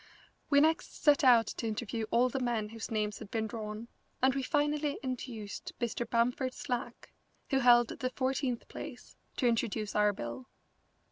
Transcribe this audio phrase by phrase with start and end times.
[0.49, 3.87] We next set out to interview all the men whose names had been drawn,
[4.19, 6.09] and we finally induced Mr.
[6.09, 7.11] Bamford Slack,
[7.51, 10.47] who held the fourteenth place, to introduce our bill.